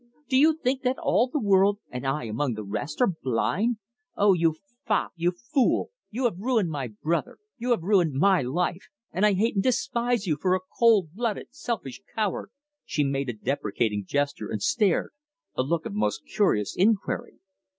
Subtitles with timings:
[0.29, 3.77] Do you think that all the world, and I among the rest, are blind?
[4.17, 4.55] Oh, you
[4.87, 9.33] fop, you fool, you have ruined my brother, you have ruined my life, and I
[9.33, 12.49] hate and despise you for a cold blooded, selfish coward!"
[12.83, 15.11] He made a deprecating gesture and stared
[15.53, 17.35] a look of most curious inquiry.